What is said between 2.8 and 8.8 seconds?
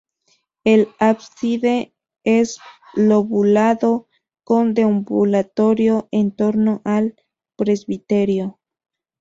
lobulado, con deambulatorio en torno al presbiterio.